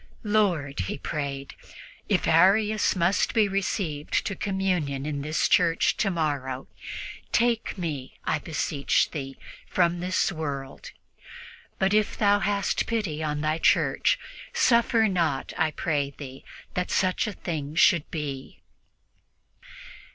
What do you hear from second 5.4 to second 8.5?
church tomorrow, take me, I